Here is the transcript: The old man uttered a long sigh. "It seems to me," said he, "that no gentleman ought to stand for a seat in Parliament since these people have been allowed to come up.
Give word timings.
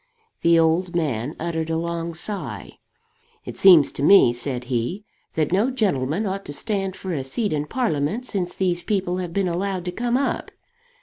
The 0.41 0.57
old 0.57 0.95
man 0.95 1.35
uttered 1.39 1.69
a 1.69 1.77
long 1.77 2.15
sigh. 2.15 2.79
"It 3.45 3.55
seems 3.55 3.91
to 3.91 4.01
me," 4.01 4.33
said 4.33 4.63
he, 4.63 5.05
"that 5.35 5.51
no 5.51 5.69
gentleman 5.69 6.25
ought 6.25 6.43
to 6.45 6.53
stand 6.53 6.95
for 6.95 7.13
a 7.13 7.23
seat 7.23 7.53
in 7.53 7.67
Parliament 7.67 8.25
since 8.25 8.55
these 8.55 8.81
people 8.81 9.17
have 9.17 9.31
been 9.31 9.47
allowed 9.47 9.85
to 9.85 9.91
come 9.91 10.17
up. 10.17 10.49